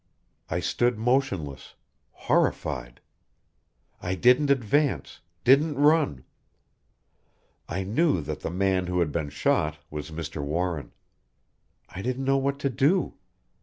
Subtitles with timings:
[0.49, 1.75] I stood motionless,
[2.09, 3.01] horrified.
[4.01, 6.23] I didn't advance, didn't run
[7.69, 10.41] "I knew that the man who had been shot was Mr.
[10.41, 10.91] Warren.
[11.87, 13.13] I didn't know what to do.